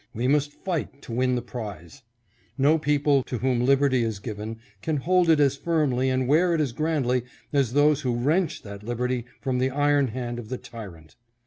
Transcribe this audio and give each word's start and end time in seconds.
We 0.15 0.27
must 0.27 0.53
fight 0.53 1.03
to 1.03 1.11
win 1.11 1.35
the 1.35 1.43
prize. 1.43 2.01
No 2.57 2.79
people 2.79 3.21
to 3.21 3.37
whom 3.37 3.63
liberty 3.63 4.01
is 4.03 4.17
given, 4.17 4.57
can 4.81 4.97
hold 4.97 5.29
it 5.29 5.39
as 5.39 5.55
firmly 5.57 6.09
and 6.09 6.27
wear 6.27 6.55
it 6.55 6.59
as 6.59 6.71
grandly 6.71 7.21
as 7.53 7.73
those 7.73 8.01
who 8.01 8.15
wrench 8.15 8.63
their 8.63 8.79
liberty 8.79 9.25
from 9.41 9.59
the 9.59 9.69
iron 9.69 10.07
hand 10.07 10.39
of 10.39 10.49
the 10.49 10.57
tyrant. 10.57 11.17